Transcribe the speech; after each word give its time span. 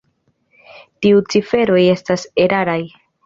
Tiuj 1.05 1.19
ciferoj 1.35 1.83
estas 1.97 2.25
eraraj. 2.47 2.79